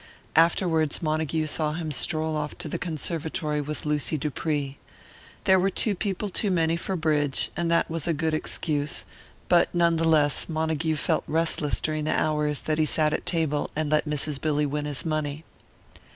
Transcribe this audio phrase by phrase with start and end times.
[0.35, 4.79] Afterwards Montague saw him stroll off to the conservatory with Lucy Dupree.
[5.43, 9.05] There were two people too many for bridge, and that was a good excuse;
[9.47, 13.69] but none the less Montague felt restless during the hours that he sat at table
[13.75, 14.41] and let Mrs.
[14.41, 15.43] Billy win his money.